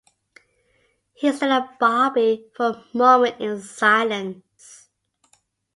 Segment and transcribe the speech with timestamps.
[1.13, 4.89] He stared at Bobby for a moment in silence.